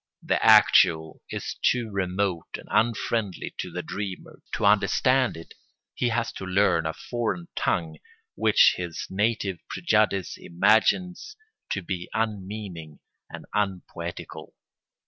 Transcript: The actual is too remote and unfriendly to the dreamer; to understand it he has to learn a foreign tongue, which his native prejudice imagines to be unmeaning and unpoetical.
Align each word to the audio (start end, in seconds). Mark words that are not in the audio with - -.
The 0.23 0.43
actual 0.43 1.21
is 1.29 1.57
too 1.61 1.91
remote 1.91 2.57
and 2.57 2.67
unfriendly 2.71 3.53
to 3.59 3.69
the 3.69 3.83
dreamer; 3.83 4.41
to 4.53 4.65
understand 4.65 5.37
it 5.37 5.53
he 5.93 6.09
has 6.09 6.31
to 6.31 6.43
learn 6.43 6.87
a 6.87 6.93
foreign 6.93 7.49
tongue, 7.55 7.97
which 8.33 8.73
his 8.77 9.05
native 9.11 9.59
prejudice 9.69 10.37
imagines 10.39 11.35
to 11.69 11.83
be 11.83 12.09
unmeaning 12.15 12.97
and 13.29 13.45
unpoetical. 13.53 14.55